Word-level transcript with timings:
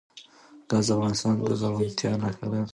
ګاز 0.69 0.87
د 0.87 0.89
افغانستان 0.95 1.33
د 1.47 1.49
زرغونتیا 1.61 2.11
نښه 2.21 2.45
ده. 2.51 2.61